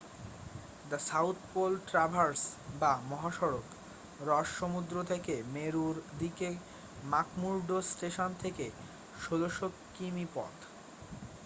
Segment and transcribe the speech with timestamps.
[0.89, 2.41] The South Pole Traverse
[2.79, 3.67] বা মহাসড়ক
[4.19, 6.49] Ross সমুদ্র থেকে মেরুর দিকে
[7.03, 8.65] ম্যাকমুর্ডো স্টেশন থেকে
[9.21, 10.55] ১৬০০ কিমি পথ।